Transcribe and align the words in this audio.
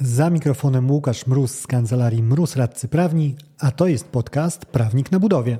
Za 0.00 0.30
mikrofonem 0.30 0.90
Łukasz 0.90 1.26
Mróz 1.26 1.58
z 1.60 1.66
kancelarii 1.66 2.22
Mróz 2.22 2.56
Radcy 2.56 2.88
Prawni, 2.88 3.36
a 3.58 3.70
to 3.70 3.86
jest 3.86 4.08
podcast 4.08 4.66
Prawnik 4.66 5.12
na 5.12 5.20
budowie. 5.20 5.58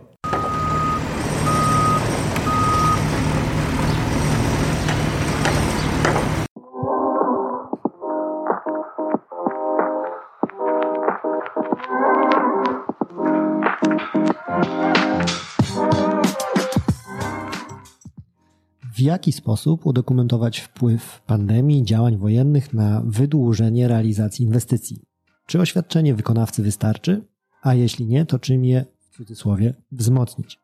W 18.96 19.00
jaki 19.00 19.32
sposób 19.32 19.86
udokumentować 19.86 20.60
wpływ 20.60 21.20
pandemii, 21.26 21.84
działań 21.84 22.16
wojennych 22.16 22.72
na 22.72 23.02
wydłużenie 23.06 23.88
realizacji 23.88 24.44
inwestycji? 24.44 25.02
Czy 25.46 25.61
oświadczenie 25.61 26.14
wykonawcy 26.14 26.62
wystarczy? 26.62 27.24
A 27.62 27.74
jeśli 27.74 28.07
nie, 28.07 28.26
to 28.26 28.38
czym 28.38 28.64
je 28.64 28.85
w 29.00 29.16
cudzysłowie 29.16 29.74
wzmocnić? 29.93 30.61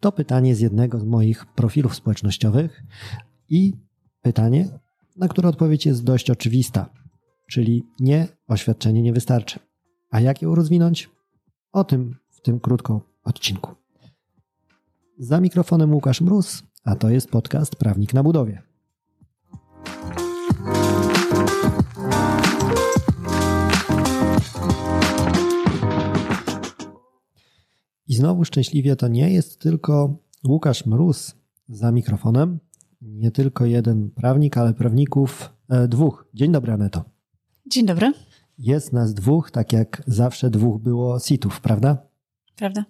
To 0.00 0.12
pytanie 0.12 0.54
z 0.54 0.60
jednego 0.60 1.00
z 1.00 1.04
moich 1.04 1.46
profilów 1.46 1.94
społecznościowych 1.94 2.82
i 3.48 3.72
pytanie, 4.22 4.68
na 5.16 5.28
które 5.28 5.48
odpowiedź 5.48 5.86
jest 5.86 6.04
dość 6.04 6.30
oczywista, 6.30 6.90
czyli 7.46 7.86
nie, 8.00 8.28
oświadczenie 8.48 9.02
nie 9.02 9.12
wystarczy. 9.12 9.58
A 10.10 10.20
jak 10.20 10.42
ją 10.42 10.54
rozwinąć? 10.54 11.10
O 11.72 11.84
tym 11.84 12.16
w 12.30 12.40
tym 12.40 12.60
krótko 12.60 13.00
odcinku. 13.24 13.74
Za 15.18 15.40
mikrofonem 15.40 15.94
Łukasz 15.94 16.20
Mróz, 16.20 16.62
a 16.84 16.96
to 16.96 17.10
jest 17.10 17.30
podcast 17.30 17.76
Prawnik 17.76 18.14
na 18.14 18.22
budowie. 18.22 18.62
I 28.08 28.14
znowu 28.14 28.44
szczęśliwie 28.44 28.96
to 28.96 29.08
nie 29.08 29.30
jest 29.30 29.58
tylko 29.60 30.18
Łukasz 30.48 30.86
Mróz 30.86 31.34
za 31.68 31.92
mikrofonem, 31.92 32.58
nie 33.02 33.30
tylko 33.30 33.66
jeden 33.66 34.10
prawnik, 34.10 34.56
ale 34.56 34.74
prawników 34.74 35.50
e, 35.68 35.88
dwóch. 35.88 36.26
Dzień 36.34 36.52
dobry, 36.52 36.72
Aneto. 36.72 37.04
Dzień 37.66 37.86
dobry. 37.86 38.12
Jest 38.58 38.92
nas 38.92 39.14
dwóch, 39.14 39.50
tak 39.50 39.72
jak 39.72 40.02
zawsze 40.06 40.50
dwóch 40.50 40.82
było 40.82 41.20
sitów, 41.20 41.60
prawda? 41.60 41.98
Prawda? 42.56 42.84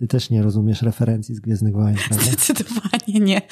Ty 0.00 0.06
też 0.06 0.30
nie 0.30 0.42
rozumiesz 0.42 0.82
referencji 0.82 1.34
z 1.34 1.40
Gwiezdnych 1.40 1.74
Wojen, 1.74 1.96
prawda? 2.08 2.26
Zdecydowanie 2.26 3.20
nie. 3.20 3.42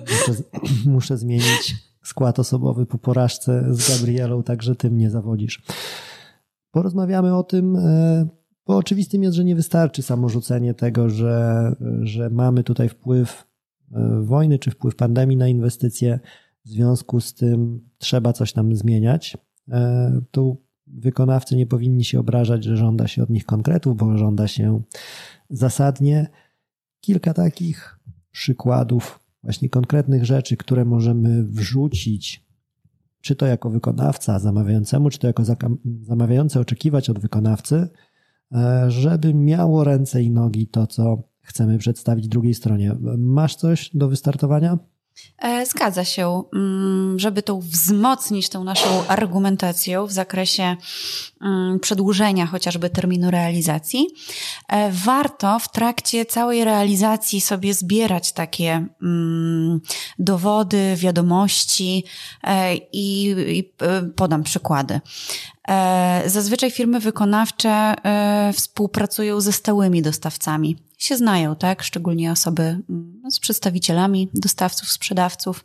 Muszę, 0.00 0.42
muszę 0.90 1.18
zmienić 1.18 1.76
skład 2.04 2.38
osobowy 2.38 2.86
po 2.86 2.98
porażce 2.98 3.64
z 3.70 3.88
Gabrielą, 3.88 4.42
także 4.42 4.74
ty 4.74 4.90
mnie 4.90 5.10
zawodzisz. 5.10 5.62
Porozmawiamy 6.70 7.36
o 7.36 7.42
tym, 7.42 7.76
e, 7.76 8.28
bo 8.66 8.76
oczywistym 8.76 9.22
jest, 9.22 9.36
że 9.36 9.44
nie 9.44 9.54
wystarczy 9.54 10.02
samo 10.02 10.28
rzucenie 10.28 10.74
tego, 10.74 11.10
że, 11.10 11.72
że 12.02 12.30
mamy 12.30 12.64
tutaj 12.64 12.88
wpływ 12.88 13.46
e, 13.92 14.20
wojny 14.22 14.58
czy 14.58 14.70
wpływ 14.70 14.96
pandemii 14.96 15.36
na 15.36 15.48
inwestycje. 15.48 16.20
W 16.64 16.68
związku 16.68 17.20
z 17.20 17.34
tym 17.34 17.88
trzeba 17.98 18.32
coś 18.32 18.52
tam 18.52 18.76
zmieniać. 18.76 19.36
E, 19.68 20.20
tu 20.30 20.67
wykonawcy 20.94 21.56
nie 21.56 21.66
powinni 21.66 22.04
się 22.04 22.20
obrażać, 22.20 22.64
że 22.64 22.76
żąda 22.76 23.08
się 23.08 23.22
od 23.22 23.30
nich 23.30 23.44
konkretów, 23.44 23.96
bo 23.96 24.18
żąda 24.18 24.48
się 24.48 24.82
zasadnie 25.50 26.28
kilka 27.00 27.34
takich 27.34 27.98
przykładów, 28.30 29.20
właśnie 29.42 29.68
konkretnych 29.68 30.24
rzeczy, 30.24 30.56
które 30.56 30.84
możemy 30.84 31.44
wrzucić, 31.44 32.48
czy 33.20 33.36
to 33.36 33.46
jako 33.46 33.70
wykonawca 33.70 34.38
zamawiającemu, 34.38 35.10
czy 35.10 35.18
to 35.18 35.26
jako 35.26 35.42
zamawiający 36.02 36.60
oczekiwać 36.60 37.10
od 37.10 37.18
wykonawcy, 37.18 37.88
e, 38.52 38.90
żeby 38.90 39.34
miało 39.34 39.84
ręce 39.84 40.22
i 40.22 40.30
nogi 40.30 40.66
to, 40.66 40.86
co 40.86 41.22
chcemy 41.40 41.78
przedstawić 41.78 42.28
drugiej 42.28 42.54
stronie. 42.54 42.96
Masz 43.18 43.56
coś 43.56 43.90
do 43.94 44.08
wystartowania? 44.08 44.78
E, 45.38 45.66
zgadza 45.66 46.04
się. 46.04 46.42
Mm, 46.54 47.18
żeby 47.18 47.42
to 47.42 47.58
wzmocnić 47.58 48.48
tą 48.48 48.64
naszą 48.64 49.06
argumentację 49.06 50.06
w 50.06 50.12
zakresie 50.12 50.76
mm, 51.40 51.80
przedłużenia 51.80 52.46
chociażby 52.46 52.90
terminu 52.90 53.30
realizacji, 53.30 54.06
e, 54.68 54.90
warto 54.92 55.58
w 55.58 55.72
trakcie 55.72 56.26
całej 56.26 56.64
realizacji 56.64 57.40
sobie 57.40 57.74
zbierać 57.74 58.32
takie 58.32 58.86
mm, 59.02 59.80
dowody, 60.18 60.94
wiadomości 60.96 62.04
e, 62.44 62.74
i 62.92 63.34
podam 64.16 64.42
przykłady. 64.42 65.00
Zazwyczaj 66.26 66.70
firmy 66.70 67.00
wykonawcze 67.00 67.94
współpracują 68.52 69.40
ze 69.40 69.52
stałymi 69.52 70.02
dostawcami 70.02 70.76
się 70.98 71.16
znają, 71.16 71.56
tak? 71.56 71.82
Szczególnie 71.82 72.32
osoby 72.32 72.62
mm, 72.62 73.22
z 73.30 73.38
przedstawicielami 73.38 74.28
dostawców, 74.34 74.90
sprzedawców. 74.90 75.64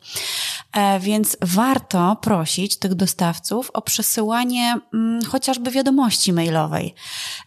E, 0.73 0.99
więc 0.99 1.37
warto 1.41 2.17
prosić 2.21 2.77
tych 2.77 2.95
dostawców 2.95 3.71
o 3.73 3.81
przesyłanie 3.81 4.79
mm, 4.93 5.25
chociażby 5.25 5.71
wiadomości 5.71 6.33
mailowej 6.33 6.93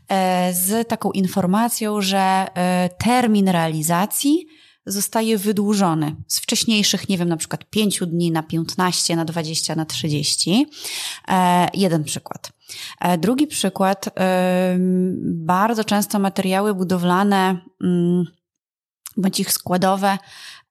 e, 0.09 0.55
z 0.55 0.89
taką 0.89 1.13
informacją, 1.13 2.01
że 2.01 2.47
e, 2.55 2.91
termin 2.99 3.49
realizacji 3.49 4.47
zostaje 4.87 5.39
wydłużony 5.39 6.17
z 6.29 6.39
wcześniejszych, 6.39 7.09
nie 7.09 7.19
wiem, 7.19 7.29
na 7.29 7.37
przykład 7.37 7.65
5 7.71 8.01
dni 8.07 8.31
na 8.31 8.43
15, 8.43 9.17
na 9.17 9.25
20, 9.25 9.75
na 9.75 9.85
30. 9.85 10.67
Jeden 11.75 12.05
przykład. 12.05 12.56
E, 13.01 13.19
drugi 13.19 13.47
przykład, 13.47 14.09
bardzo 15.23 15.85
często 15.85 16.19
materiały 16.19 16.75
budowlane 16.75 17.61
mm, 17.83 18.25
bądź 19.17 19.41
ich 19.41 19.53
składowe 19.53 20.19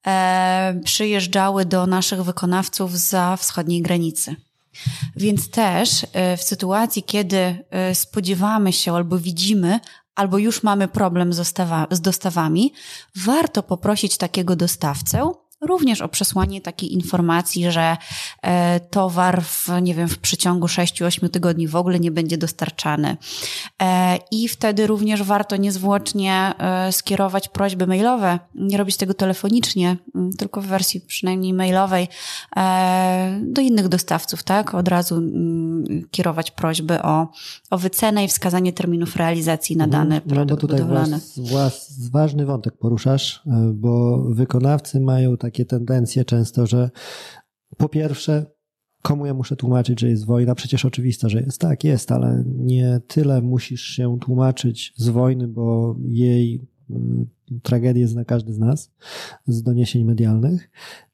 e, 0.08 0.82
przyjeżdżały 0.84 1.66
do 1.66 1.88
naszych 1.88 2.24
wykonawców 2.24 2.98
za 2.98 3.38
wschodniej 3.38 3.82
granicy. 3.82 4.36
Więc 5.16 5.50
też 5.50 6.06
e, 6.14 6.38
w 6.38 6.44
sytuacji, 6.44 7.04
kiedy 7.04 7.66
spodziewamy 7.94 8.74
się 8.74 8.94
albo 8.94 9.18
widzimy, 9.18 9.80
albo 10.16 10.38
już 10.38 10.64
mamy 10.64 10.88
problem 10.88 11.34
z, 11.34 12.02
dostawami, 12.02 12.74
warto 13.16 13.64
poprosić 13.64 14.18
takiego 14.18 14.56
dostawcę 14.56 15.32
również 15.66 16.02
o 16.02 16.08
przesłanie 16.08 16.62
takiej 16.62 16.94
informacji, 16.94 17.72
że 17.72 17.98
e, 18.42 18.80
towar 18.80 19.44
w, 19.44 19.70
nie 19.82 19.96
wiem, 19.96 20.08
w 20.08 20.18
przeciągu 20.18 20.68
6-8 20.68 21.30
tygodni 21.30 21.68
w 21.68 21.76
ogóle 21.76 22.00
nie 22.00 22.12
będzie 22.12 22.38
dostarczany. 22.38 23.18
E, 23.82 24.20
I 24.32 24.48
wtedy 24.48 24.88
również 24.88 25.24
warto 25.24 25.56
niezwłocznie 25.56 26.54
e, 26.58 26.92
skierować 26.92 27.50
prośby 27.50 27.88
mailowe, 27.88 28.40
nie 28.56 28.78
robić 28.78 28.98
tego 28.98 29.14
telefonicznie, 29.14 29.98
tylko 30.38 30.62
w 30.62 30.66
wersji 30.66 31.02
przynajmniej 31.02 31.54
mailowej 31.54 32.08
do 33.42 33.62
innych 33.62 33.88
dostawców, 33.88 34.44
tak? 34.44 34.76
Od 34.76 34.88
razu 34.88 35.22
kierować 36.12 36.52
prośby 36.52 37.02
o, 37.02 37.28
o 37.72 37.78
wycenę 37.78 38.26
i 38.26 38.28
wskazanie 38.28 38.74
terminów 38.74 39.16
realizacji 39.16 39.78
na 39.78 39.88
dany 39.88 40.16
mhm. 40.16 40.36
produkt 40.36 40.50
no 40.50 40.68
tutaj 40.68 40.80
budowlany. 40.80 41.20
Was, 41.38 42.10
ważny 42.10 42.46
wątek 42.46 42.78
poruszasz, 42.78 43.42
bo 43.74 44.24
wykonawcy 44.30 45.00
mają 45.00 45.38
takie 45.38 45.66
tendencje 45.66 46.26
często, 46.26 46.68
że 46.68 46.90
po 47.78 47.90
pierwsze, 47.90 48.46
komu 49.06 49.26
ja 49.26 49.34
muszę 49.34 49.56
tłumaczyć, 49.56 50.00
że 50.00 50.10
jest 50.10 50.26
wojna? 50.26 50.56
Przecież 50.56 50.86
oczywiste, 50.86 51.30
że 51.30 51.42
jest. 51.42 51.62
Tak, 51.62 51.84
jest, 51.84 52.12
ale 52.12 52.44
nie 52.48 53.02
tyle 53.08 53.42
musisz 53.42 53.82
się 53.82 54.18
tłumaczyć 54.22 54.94
z 54.96 55.10
wojny, 55.10 55.48
bo 55.48 55.96
jej 56.08 56.68
y, 56.90 56.96
tragedię 57.64 58.08
zna 58.08 58.26
każdy 58.26 58.54
z 58.54 58.60
nas 58.60 58.92
z 59.48 59.64
doniesień 59.64 60.04
medialnych. 60.04 60.72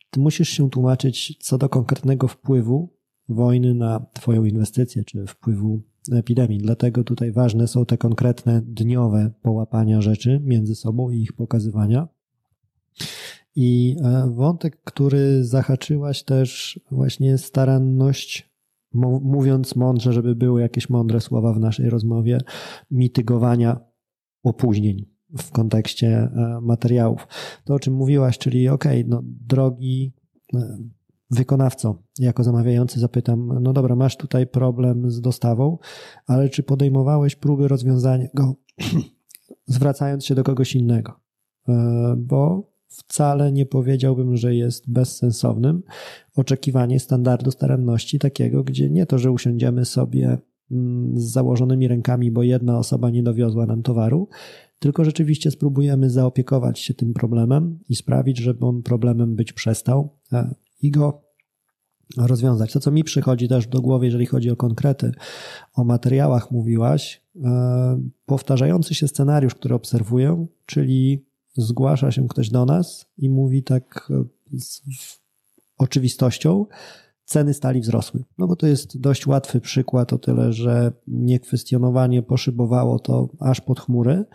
Ty 0.09 0.19
musisz 0.19 0.50
się 0.50 0.69
tłumaczyć 0.69 1.38
co 1.40 1.57
do 1.57 1.69
konkretnego 1.69 2.28
wpływu 2.28 2.90
wojny 3.29 3.74
na 3.74 4.06
Twoją 4.13 4.46
inwestycję, 4.46 5.03
czy 5.03 5.28
wpływu 5.28 5.82
epidemii. 6.11 6.58
Dlatego 6.58 7.03
tutaj 7.03 7.32
ważne 7.32 7.67
są 7.67 7.85
te 7.85 7.97
konkretne 7.97 8.61
dniowe 8.66 9.32
połapania 9.41 10.02
rzeczy 10.02 10.41
między 10.44 10.76
sobą 10.76 11.09
i 11.09 11.22
ich 11.22 11.34
pokazywania. 11.34 12.08
I 13.56 13.96
e, 14.03 14.32
wątek, 14.34 14.82
który 14.84 15.46
zahaczyłaś 15.46 16.24
też 16.24 16.80
właśnie 16.92 17.38
staranność, 17.38 18.52
mówiąc 19.24 19.76
mądrze, 19.76 20.14
żeby 20.14 20.36
były 20.36 20.62
jakieś 20.62 20.90
mądre 20.90 21.22
słowa 21.22 21.53
w 21.53 21.59
naszej 21.59 21.90
rozmowie, 21.90 22.38
mitygowania 22.92 23.80
opóźnień 24.44 25.06
w 25.38 25.52
kontekście 25.52 26.08
e, 26.08 26.59
materiałów. 26.62 27.28
To, 27.66 27.74
o 27.74 27.80
czym 27.80 27.94
mówiłaś, 27.94 28.38
czyli 28.38 28.70
ok, 28.70 28.86
no 29.06 29.22
drogi 29.24 30.14
e, 30.54 30.78
wykonawco, 31.30 32.04
jako 32.20 32.44
zamawiający 32.44 33.00
zapytam, 33.00 33.59
no 33.62 33.74
dobra, 33.74 33.96
masz 33.96 34.18
tutaj 34.18 34.47
problem 34.47 35.12
z 35.12 35.22
dostawą, 35.22 35.78
ale 36.28 36.50
czy 36.50 36.64
podejmowałeś 36.64 37.36
próby 37.36 37.68
rozwiązania 37.68 38.28
go, 38.34 38.56
zwracając 39.66 40.26
się 40.26 40.36
do 40.36 40.44
kogoś 40.44 40.76
innego? 40.76 41.20
Bo 42.18 42.71
wcale 42.91 43.52
nie 43.52 43.66
powiedziałbym, 43.66 44.38
że 44.38 44.55
jest 44.55 44.91
bezsensownym 44.91 45.84
oczekiwanie 46.35 46.99
standardu 46.99 47.52
staranności 47.52 48.20
takiego, 48.20 48.64
gdzie 48.64 48.90
nie 48.90 49.05
to, 49.05 49.17
że 49.17 49.32
usiądziemy 49.32 49.85
sobie 49.85 50.38
mm, 50.72 51.20
z 51.20 51.23
założonymi 51.23 51.88
rękami, 51.88 52.32
bo 52.32 52.43
jedna 52.43 52.78
osoba 52.78 53.09
nie 53.09 53.23
dowiozła 53.23 53.66
nam 53.66 53.84
towaru, 53.84 54.29
tylko 54.79 55.05
rzeczywiście 55.05 55.52
spróbujemy 55.52 56.09
zaopiekować 56.09 56.79
się 56.79 56.93
tym 56.93 57.14
problemem 57.14 57.79
i 57.90 57.96
sprawić, 57.96 58.38
żeby 58.38 58.66
on 58.66 58.84
problemem 58.84 59.35
być 59.35 59.53
przestał 59.53 60.09
e, 60.34 60.55
i 60.82 60.91
go 60.91 61.22
rozwiązać. 62.17 62.73
To, 62.73 62.79
co 62.79 62.91
mi 62.91 63.03
przychodzi 63.03 63.47
też 63.47 63.67
do 63.67 63.82
głowy, 63.82 64.05
jeżeli 64.05 64.26
chodzi 64.26 64.52
o 64.52 64.55
konkrety, 64.55 65.11
o 65.73 65.84
materiałach 65.84 66.52
mówiłaś, 66.52 67.22
e, 67.44 68.02
powtarzający 68.26 68.96
się 68.96 69.08
scenariusz, 69.08 69.55
który 69.55 69.76
obserwuję, 69.76 70.46
czyli 70.66 71.26
zgłasza 71.53 72.12
się 72.12 72.28
ktoś 72.28 72.50
do 72.50 72.66
nas 72.66 73.06
i 73.18 73.30
mówi 73.30 73.64
tak 73.64 74.12
e, 74.12 74.24
z 74.59 74.82
oczywistością, 75.78 76.66
ceny 77.26 77.53
stali 77.53 77.82
wzrosły. 77.82 78.24
No 78.38 78.48
bo 78.48 78.56
to 78.56 78.68
jest 78.68 79.00
dość 79.00 79.28
łatwy 79.28 79.62
przykład, 79.62 80.14
o 80.14 80.18
tyle, 80.18 80.53
że 80.53 80.92
niekwestionowanie 81.08 82.24
poszybowało 82.24 83.00
to 83.00 83.30
aż 83.40 83.62
pod 83.62 83.80
chmury. 83.80 84.26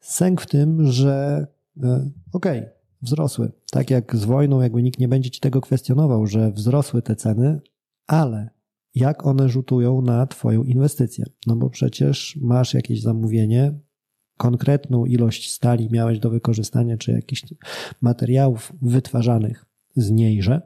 Sęk 0.00 0.40
w 0.40 0.46
tym, 0.46 0.86
że 0.86 1.46
e, 1.82 2.10
okej, 2.32 2.58
okay, 2.58 2.70
wzrosły. 3.02 3.52
Tak 3.70 3.90
jak 3.90 4.16
z 4.16 4.24
wojną, 4.24 4.60
jakby 4.60 4.82
nikt 4.82 4.98
nie 4.98 5.08
będzie 5.08 5.30
ci 5.30 5.40
tego 5.40 5.60
kwestionował, 5.60 6.26
że 6.26 6.52
wzrosły 6.52 7.02
te 7.02 7.16
ceny, 7.16 7.60
ale 8.06 8.50
jak 8.94 9.26
one 9.26 9.48
rzutują 9.48 10.02
na 10.02 10.26
Twoją 10.26 10.62
inwestycję? 10.62 11.24
No 11.46 11.56
bo 11.56 11.70
przecież 11.70 12.38
masz 12.42 12.74
jakieś 12.74 13.02
zamówienie, 13.02 13.78
konkretną 14.42 15.04
ilość 15.04 15.52
stali 15.52 15.88
miałeś 15.90 16.18
do 16.18 16.30
wykorzystania, 16.30 16.96
czy 16.96 17.12
jakichś 17.12 17.44
materiałów 18.00 18.72
wytwarzanych 18.82 19.64
z 19.96 20.10
niejże. 20.10 20.60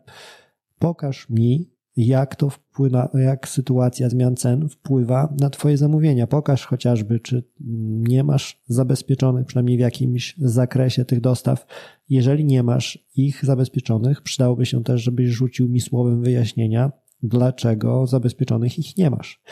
Pokaż 0.78 1.31
mi, 1.31 1.70
jak 1.96 2.37
to 2.37 2.50
wpływa, 2.50 3.11
jak 3.14 3.49
sytuacja 3.49 4.08
zmian 4.08 4.37
cen 4.37 4.69
wpływa 4.69 5.34
na 5.40 5.50
Twoje 5.50 5.76
zamówienia. 5.76 6.26
Pokaż 6.26 6.67
chociażby, 6.67 7.20
czy 7.20 7.43
nie 8.08 8.25
masz 8.25 8.62
zabezpieczonych, 8.67 9.46
przynajmniej 9.46 9.76
w 9.76 9.81
jakimś 9.81 10.34
zakresie 10.38 11.05
tych 11.05 11.20
dostaw. 11.20 11.67
Jeżeli 12.08 12.44
nie 12.44 12.62
masz 12.62 12.99
ich 13.17 13.44
zabezpieczonych, 13.44 14.22
przydałoby 14.22 14.67
się 14.67 14.84
też, 14.84 15.02
żebyś 15.02 15.29
rzucił 15.29 15.69
mi 15.69 15.81
słowem 15.81 16.22
wyjaśnienia, 16.22 16.93
dlaczego 17.22 18.06
zabezpieczonych 18.06 18.79
ich 18.79 18.96
nie 18.96 19.11
masz. 19.11 19.43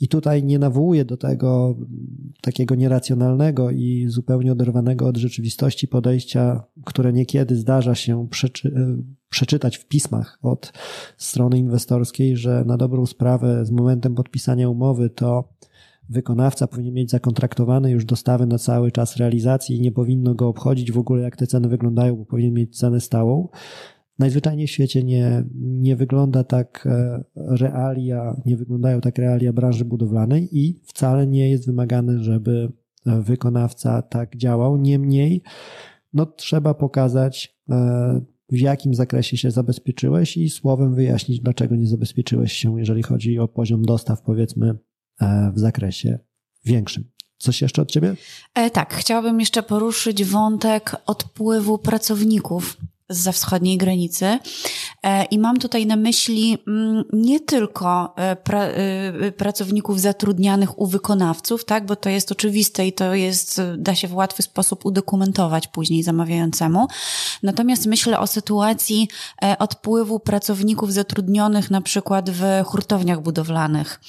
I 0.00 0.08
tutaj 0.08 0.44
nie 0.44 0.58
nawołuję 0.58 1.04
do 1.04 1.16
tego 1.16 1.76
takiego 2.40 2.74
nieracjonalnego 2.74 3.70
i 3.70 4.06
zupełnie 4.08 4.52
oderwanego 4.52 5.06
od 5.06 5.16
rzeczywistości 5.16 5.88
podejścia, 5.88 6.64
które 6.84 7.12
niekiedy 7.12 7.56
zdarza 7.56 7.94
się 7.94 8.28
przeczy 8.30 8.72
przeczytać 9.28 9.76
w 9.76 9.88
pismach 9.88 10.38
od 10.42 10.72
strony 11.16 11.58
inwestorskiej, 11.58 12.36
że 12.36 12.64
na 12.66 12.76
dobrą 12.76 13.06
sprawę 13.06 13.66
z 13.66 13.70
momentem 13.70 14.14
podpisania 14.14 14.68
umowy 14.68 15.10
to 15.10 15.48
wykonawca 16.08 16.66
powinien 16.66 16.94
mieć 16.94 17.10
zakontraktowane 17.10 17.90
już 17.90 18.04
dostawy 18.04 18.46
na 18.46 18.58
cały 18.58 18.92
czas 18.92 19.16
realizacji 19.16 19.76
i 19.76 19.80
nie 19.80 19.92
powinno 19.92 20.34
go 20.34 20.48
obchodzić 20.48 20.92
w 20.92 20.98
ogóle, 20.98 21.22
jak 21.22 21.36
te 21.36 21.46
ceny 21.46 21.68
wyglądają, 21.68 22.16
bo 22.16 22.24
powinien 22.24 22.54
mieć 22.54 22.78
cenę 22.78 23.00
stałą. 23.00 23.48
Najzwyczajniej 24.18 24.66
w 24.66 24.70
świecie 24.70 25.02
nie, 25.02 25.44
nie 25.60 25.96
wygląda 25.96 26.44
tak 26.44 26.86
e, 26.86 27.24
realia, 27.36 28.40
nie 28.46 28.56
wyglądają 28.56 29.00
tak 29.00 29.18
realia 29.18 29.52
branży 29.52 29.84
budowlanej 29.84 30.58
i 30.58 30.80
wcale 30.84 31.26
nie 31.26 31.50
jest 31.50 31.66
wymagane, 31.66 32.18
żeby 32.18 32.72
e, 33.06 33.22
wykonawca 33.22 34.02
tak 34.02 34.36
działał. 34.36 34.76
Niemniej, 34.76 35.42
no, 36.12 36.26
trzeba 36.26 36.74
pokazać, 36.74 37.58
e, 37.70 38.20
w 38.50 38.58
jakim 38.58 38.94
zakresie 38.94 39.36
się 39.36 39.50
zabezpieczyłeś 39.50 40.36
i 40.36 40.50
słowem 40.50 40.94
wyjaśnić, 40.94 41.40
dlaczego 41.40 41.76
nie 41.76 41.86
zabezpieczyłeś 41.86 42.52
się, 42.52 42.78
jeżeli 42.78 43.02
chodzi 43.02 43.38
o 43.38 43.48
poziom 43.48 43.82
dostaw, 43.82 44.22
powiedzmy, 44.22 44.78
w 45.54 45.58
zakresie 45.58 46.18
większym. 46.64 47.04
Coś 47.38 47.62
jeszcze 47.62 47.82
od 47.82 47.90
Ciebie? 47.90 48.16
E, 48.54 48.70
tak, 48.70 48.94
chciałabym 48.94 49.40
jeszcze 49.40 49.62
poruszyć 49.62 50.24
wątek 50.24 50.96
odpływu 51.06 51.78
pracowników 51.78 52.76
za 53.08 53.32
wschodniej 53.32 53.78
granicy. 53.78 54.38
E, 55.02 55.24
I 55.24 55.38
mam 55.38 55.58
tutaj 55.58 55.86
na 55.86 55.96
myśli 55.96 56.58
mm, 56.66 57.04
nie 57.12 57.40
tylko 57.40 58.14
e, 58.16 58.36
pra, 58.36 58.62
e, 58.62 59.32
pracowników 59.32 60.00
zatrudnianych 60.00 60.78
u 60.78 60.86
wykonawców, 60.86 61.64
tak, 61.64 61.86
bo 61.86 61.96
to 61.96 62.08
jest 62.08 62.32
oczywiste 62.32 62.86
i 62.86 62.92
to 62.92 63.14
jest, 63.14 63.62
da 63.76 63.94
się 63.94 64.08
w 64.08 64.14
łatwy 64.14 64.42
sposób 64.42 64.84
udokumentować 64.84 65.66
później 65.66 66.02
zamawiającemu. 66.02 66.86
Natomiast 67.42 67.86
myślę 67.86 68.18
o 68.18 68.26
sytuacji 68.26 69.08
odpływu 69.58 70.20
pracowników 70.20 70.92
zatrudnionych 70.92 71.70
na 71.70 71.80
przykład 71.80 72.30
w 72.30 72.42
hurtowniach 72.64 73.22
budowlanych 73.22 74.00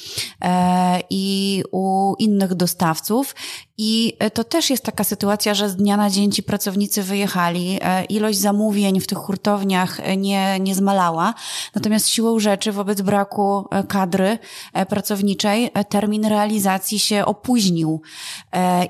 i 1.09 1.63
u 1.71 2.15
innych 2.19 2.55
dostawców. 2.55 3.35
I 3.77 4.13
to 4.33 4.43
też 4.43 4.69
jest 4.69 4.83
taka 4.83 5.03
sytuacja, 5.03 5.53
że 5.53 5.69
z 5.69 5.75
dnia 5.75 5.97
na 5.97 6.09
dzień 6.09 6.31
ci 6.31 6.43
pracownicy 6.43 7.03
wyjechali, 7.03 7.79
ilość 8.09 8.39
zamówień 8.39 8.99
w 8.99 9.07
tych 9.07 9.17
hurtowniach 9.17 10.01
nie, 10.17 10.59
nie 10.59 10.75
zmalała. 10.79 11.33
Natomiast 11.75 12.09
siłą 12.09 12.39
rzeczy 12.39 12.71
wobec 12.71 13.01
braku 13.01 13.65
e, 13.71 13.83
kadry 13.83 14.37
e, 14.73 14.85
pracowniczej 14.85 15.71
e, 15.73 15.83
termin 15.83 16.25
realizacji 16.25 16.99
się 16.99 17.25
opóźnił. 17.25 18.01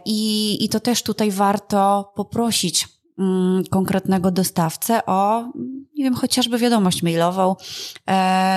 I, 0.05 0.57
i 0.65 0.69
to 0.69 0.79
też 0.79 1.03
tutaj 1.03 1.31
warto 1.31 2.11
poprosić 2.15 2.87
mm, 3.19 3.63
konkretnego 3.69 4.31
dostawcę 4.31 5.05
o, 5.05 5.51
nie 5.97 6.03
wiem, 6.03 6.13
chociażby 6.13 6.57
wiadomość 6.57 7.03
mailową 7.03 7.55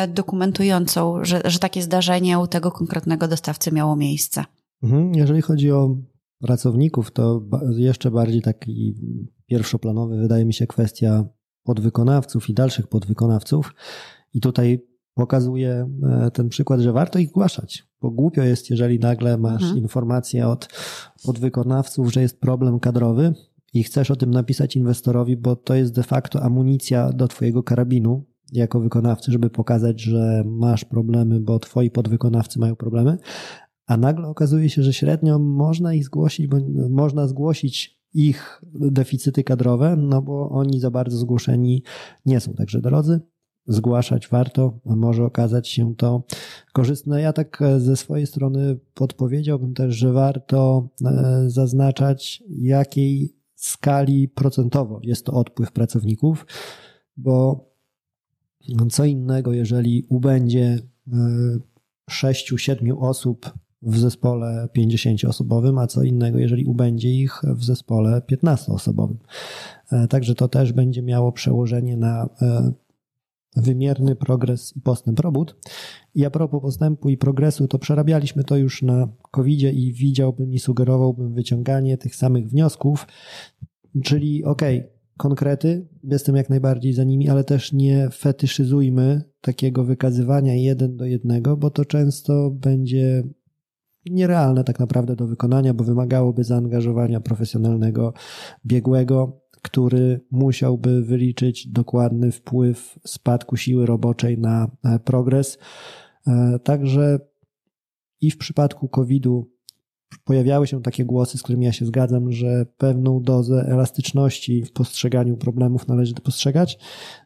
dokumentującą, 0.09 1.25
że, 1.25 1.43
że 1.45 1.59
takie 1.59 1.83
zdarzenie 1.83 2.39
u 2.39 2.47
tego 2.47 2.71
konkretnego 2.71 3.29
dostawcy 3.29 3.73
miało 3.73 3.97
miejsce. 3.97 4.45
Mhm. 4.83 5.15
Jeżeli 5.15 5.43
chodzi 5.43 5.71
o 5.73 5.97
pracowników, 6.41 7.11
to 7.11 7.43
jeszcze 7.77 8.11
bardziej 8.11 8.43
taki 8.43 8.95
pierwszoplanowy 9.47 10.17
wydaje 10.17 10.45
mi 10.45 10.55
się 10.55 10.67
kwestia 10.67 11.25
podwykonawców 11.63 12.49
i 12.49 12.55
dalszych 12.55 12.87
podwykonawców. 12.87 13.75
I 14.35 14.41
tutaj 14.41 14.87
pokazuje 15.15 15.91
ten 16.33 16.49
przykład, 16.49 16.81
że 16.81 16.93
warto 16.93 17.19
ich 17.19 17.29
zgłaszać, 17.29 17.87
bo 18.01 18.11
głupio 18.11 18.43
jest, 18.43 18.71
jeżeli 18.71 18.99
nagle 18.99 19.39
masz 19.39 19.63
mhm. 19.63 19.79
informację 19.79 20.49
od 20.49 20.69
podwykonawców, 21.25 22.13
że 22.13 22.23
jest 22.23 22.41
problem 22.41 22.81
kadrowy 22.81 23.35
i 23.75 23.83
chcesz 23.83 24.11
o 24.11 24.17
tym 24.17 24.31
napisać 24.31 24.77
inwestorowi, 24.77 25.37
bo 25.37 25.57
to 25.57 25.75
jest 25.75 25.95
de 25.95 26.03
facto 26.03 26.43
amunicja 26.43 27.13
do 27.13 27.29
twojego 27.29 27.63
karabinu 27.63 28.25
jako 28.53 28.81
wykonawcy, 28.81 29.33
żeby 29.33 29.51
pokazać, 29.51 30.01
że 30.01 30.45
masz 30.47 30.85
problemy, 30.85 31.41
bo 31.41 31.59
twoi 31.59 31.91
podwykonawcy 31.91 32.59
mają 32.59 32.77
problemy, 32.77 33.19
a 33.87 33.97
nagle 33.97 34.29
okazuje 34.29 34.71
się, 34.71 34.83
że 34.83 34.93
średnio 34.93 35.39
można 35.39 35.95
ich 35.95 36.05
zgłosić, 36.05 36.47
bo 36.47 36.57
można 36.91 37.27
zgłosić 37.27 38.02
ich 38.15 38.63
deficyty 38.75 39.45
kadrowe, 39.45 39.97
no 39.97 40.23
bo 40.23 40.49
oni 40.51 40.81
za 40.81 40.91
bardzo 40.91 41.19
zgłoszeni 41.19 41.83
nie 42.27 42.41
są. 42.41 42.55
Także 42.55 42.81
drodzy, 42.81 43.21
zgłaszać 43.67 44.29
warto, 44.29 44.81
może 44.85 45.25
okazać 45.25 45.69
się 45.69 45.95
to 45.97 46.25
korzystne. 46.73 47.21
Ja 47.21 47.33
tak 47.33 47.63
e, 47.63 47.81
ze 47.81 47.97
swojej 47.97 48.27
strony 48.27 48.79
podpowiedziałbym 48.95 49.75
też, 49.75 49.95
że 49.95 50.13
warto 50.13 50.89
e, 51.05 51.45
zaznaczać, 51.47 52.43
jakiej 52.49 53.37
skali 53.55 54.29
procentowo 54.29 55.01
jest 55.03 55.27
to 55.27 55.33
odpływ 55.33 55.73
pracowników, 55.73 56.47
bo 57.17 57.65
co 58.91 59.05
innego, 59.05 59.53
jeżeli 59.53 60.07
ubędzie 60.09 60.79
6-7 62.11 62.91
e, 62.91 62.99
osób 62.99 63.53
w 63.83 63.99
zespole 63.99 64.69
50-osobowym, 64.77 65.83
a 65.83 65.87
co 65.87 66.03
innego, 66.03 66.39
jeżeli 66.39 66.65
ubędzie 66.65 67.11
ich 67.11 67.41
w 67.45 67.65
zespole 67.65 68.23
15-osobowym. 68.33 69.17
E, 69.93 70.09
także 70.09 70.35
to 70.35 70.49
też 70.49 70.73
będzie 70.73 71.03
miało 71.03 71.33
przełożenie 71.33 71.97
na 71.97 72.29
e, 72.43 72.73
wymierny 73.57 74.17
progres 74.17 74.77
i 74.77 74.81
postęp 74.81 75.21
robót. 75.21 75.57
I 76.15 76.25
a 76.25 76.31
propos 76.31 76.63
postępu 76.63 77.09
i 77.09 77.17
progresu, 77.17 77.69
to 77.69 77.79
przerabialiśmy 77.79 78.45
to 78.45 78.57
już 78.57 78.83
na 78.83 79.09
covid 79.31 79.61
i 79.61 79.93
widziałbym 79.93 80.53
i 80.53 80.59
sugerowałbym 80.59 81.35
wyciąganie 81.35 81.99
tych 81.99 82.17
samych 82.17 82.49
wniosków, 82.49 83.07
czyli 84.05 84.45
okej, 84.45 84.79
okay, 84.79 84.93
konkrety, 85.17 85.89
jestem 86.05 86.37
jak 86.37 86.51
najbardziej 86.51 86.93
za 86.93 87.05
nimi, 87.05 87.29
ale 87.29 87.45
też 87.45 87.73
nie 87.73 88.09
fetyszyzujmy 88.11 89.23
takiego 89.41 89.85
wykazywania 89.85 90.55
jeden 90.55 90.97
do 90.97 91.05
jednego, 91.05 91.57
bo 91.57 91.71
to 91.71 91.85
często 91.85 92.51
będzie 92.51 93.23
nierealne 94.07 94.65
tak 94.65 94.81
naprawdę 94.81 95.17
do 95.17 95.27
wykonania, 95.27 95.75
bo 95.75 95.85
wymagałoby 95.85 96.45
zaangażowania 96.45 97.21
profesjonalnego 97.21 98.13
biegłego, 98.67 99.43
który 99.63 100.21
musiałby 100.31 101.03
wyliczyć 101.03 101.69
dokładny 101.69 102.33
wpływ 102.33 102.99
spadku 103.07 103.57
siły 103.57 103.87
roboczej 103.87 104.39
na 104.39 104.71
progres. 105.05 105.59
E, 106.27 106.59
także 106.59 107.19
i 108.21 108.31
w 108.31 108.39
przypadku 108.39 108.89
COVID-u 108.89 109.53
pojawiały 110.25 110.67
się 110.67 110.83
takie 110.83 111.05
głosy, 111.05 111.39
z 111.39 111.43
którymi 111.43 111.65
ja 111.65 111.73
się 111.73 111.87
zgadzam, 111.87 112.33
że 112.33 112.67
pewną 112.77 113.23
dozę 113.23 113.67
elastyczności 113.69 114.63
w 114.63 114.73
postrzeganiu 114.73 115.37
problemów 115.37 115.89
należy 115.89 116.15
postrzegać. 116.15 116.79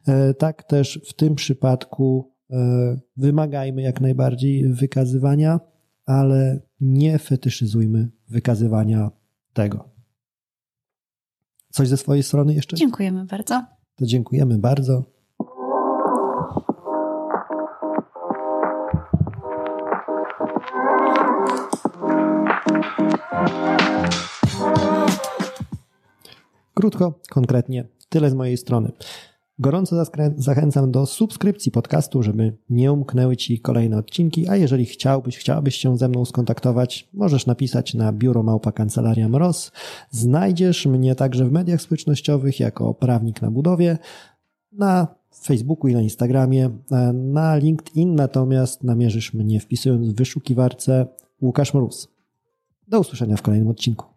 E, 0.07 0.33
tak 0.33 0.63
też 0.63 1.01
w 1.05 1.13
tym 1.13 1.35
przypadku 1.35 2.31
e, 2.51 2.99
wymagajmy 3.17 3.81
jak 3.81 4.01
najbardziej 4.01 4.73
wykazywania, 4.73 5.59
ale 6.07 6.59
nie 6.81 7.19
fetyszyzujmy 7.19 8.09
wykazywania 8.29 9.11
tego. 9.53 9.89
Coś 11.71 11.87
ze 11.87 11.97
swojej 11.97 12.23
strony 12.23 12.53
jeszcze? 12.53 12.75
Dziękujemy 12.75 13.25
bardzo. 13.25 13.65
To 13.95 14.05
dziękujemy 14.05 14.57
bardzo. 14.57 15.03
Krótko, 26.73 27.19
konkretnie, 27.29 27.87
tyle 28.09 28.29
z 28.29 28.33
mojej 28.33 28.57
strony. 28.57 28.91
Gorąco 29.59 30.05
zachęcam 30.35 30.91
do 30.91 31.05
subskrypcji 31.05 31.71
podcastu, 31.71 32.23
żeby 32.23 32.57
nie 32.69 32.91
umknęły 32.91 33.37
Ci 33.37 33.59
kolejne 33.59 33.97
odcinki, 33.97 34.47
a 34.47 34.55
jeżeli 34.55 34.85
chciałbyś, 34.85 35.37
chciałabyś 35.37 35.75
się 35.75 35.97
ze 35.97 36.07
mną 36.07 36.25
skontaktować, 36.25 37.09
możesz 37.13 37.45
napisać 37.45 37.93
na 37.93 38.13
biuro 38.13 38.43
małpa 38.43 38.71
kancelaria 38.71 39.29
Mroz. 39.29 39.71
Znajdziesz 40.11 40.85
mnie 40.85 41.15
także 41.15 41.45
w 41.45 41.51
mediach 41.51 41.81
społecznościowych 41.81 42.59
jako 42.59 42.93
prawnik 42.93 43.41
na 43.41 43.51
budowie, 43.51 43.97
na 44.71 45.07
Facebooku 45.43 45.87
i 45.87 45.93
na 45.93 46.01
Instagramie. 46.01 46.69
Na 47.13 47.55
LinkedIn 47.55 48.15
natomiast 48.15 48.83
namierzysz 48.83 49.33
mnie 49.33 49.59
wpisując 49.59 50.07
w 50.07 50.15
wyszukiwarce 50.15 51.07
Łukasz 51.41 51.73
Mróz. 51.73 52.07
Do 52.87 52.99
usłyszenia 52.99 53.37
w 53.37 53.41
kolejnym 53.41 53.69
odcinku. 53.69 54.16